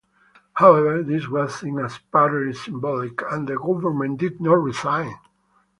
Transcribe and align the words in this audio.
However, 0.55 1.03
this 1.03 1.27
was 1.27 1.53
seen 1.53 1.77
as 1.77 1.99
purely 2.11 2.53
symbolic, 2.53 3.21
and 3.31 3.47
the 3.47 3.57
government 3.57 4.17
did 4.19 4.41
not 4.41 4.53
resign. 4.55 5.13